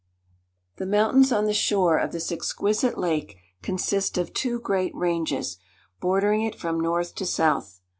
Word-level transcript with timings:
The 0.77 0.87
mountains 0.87 1.31
on 1.31 1.45
the 1.45 1.53
shore 1.53 1.99
of 1.99 2.11
this 2.11 2.31
exquisite 2.31 2.97
lake 2.97 3.37
consist 3.61 4.17
of 4.17 4.33
two 4.33 4.59
great 4.59 4.95
ranges, 4.95 5.59
bordering 5.99 6.41
it 6.41 6.55
from 6.55 6.79
north 6.79 7.13
to 7.13 7.25
south. 7.27 7.81